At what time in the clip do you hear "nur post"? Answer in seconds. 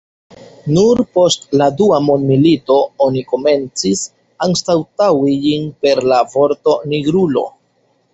0.75-1.43